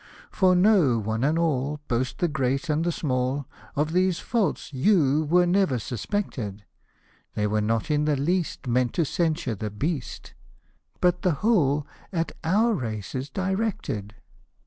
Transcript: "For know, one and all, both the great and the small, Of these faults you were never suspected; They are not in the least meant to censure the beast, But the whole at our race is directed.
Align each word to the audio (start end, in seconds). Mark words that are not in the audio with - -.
"For 0.31 0.55
know, 0.55 0.97
one 0.97 1.23
and 1.23 1.37
all, 1.37 1.79
both 1.87 2.17
the 2.17 2.27
great 2.27 2.69
and 2.69 2.83
the 2.83 2.91
small, 2.91 3.45
Of 3.75 3.91
these 3.93 4.17
faults 4.17 4.73
you 4.73 5.25
were 5.29 5.45
never 5.45 5.77
suspected; 5.77 6.65
They 7.35 7.45
are 7.45 7.61
not 7.61 7.91
in 7.91 8.05
the 8.05 8.15
least 8.15 8.65
meant 8.65 8.93
to 8.95 9.05
censure 9.05 9.53
the 9.53 9.69
beast, 9.69 10.33
But 11.01 11.21
the 11.21 11.33
whole 11.45 11.85
at 12.11 12.31
our 12.43 12.73
race 12.73 13.13
is 13.13 13.29
directed. 13.29 14.15